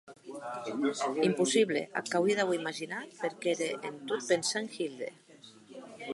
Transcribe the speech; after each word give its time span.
Impossible, 1.27 1.83
ac 2.01 2.17
auie 2.21 2.39
d'auer 2.39 2.57
imaginat 2.59 3.15
perque 3.21 3.55
ère 3.55 3.69
en 3.91 4.01
tot 4.09 4.27
pensar 4.33 4.61
en 4.65 4.73
Hilde. 4.79 5.13